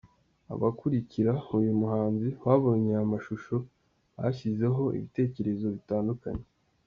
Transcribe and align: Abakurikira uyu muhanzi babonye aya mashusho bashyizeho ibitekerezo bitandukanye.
Abakurikira 0.53 1.33
uyu 1.57 1.71
muhanzi 1.81 2.29
babonye 2.43 2.89
aya 2.93 3.11
mashusho 3.13 3.55
bashyizeho 4.17 4.83
ibitekerezo 4.97 5.65
bitandukanye. 5.75 6.45